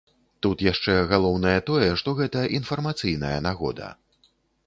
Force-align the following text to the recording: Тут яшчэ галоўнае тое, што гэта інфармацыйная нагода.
Тут 0.43 0.61
яшчэ 0.67 0.93
галоўнае 1.11 1.59
тое, 1.67 1.89
што 2.01 2.15
гэта 2.21 2.45
інфармацыйная 2.59 3.37
нагода. 3.51 3.93